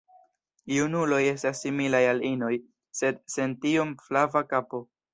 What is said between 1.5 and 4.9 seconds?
similaj al inoj, sed sen tiom flava kapo.